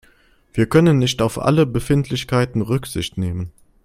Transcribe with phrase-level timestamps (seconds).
[0.51, 3.51] Wir können nicht auf alle Befindlichkeiten Rücksicht nehmen.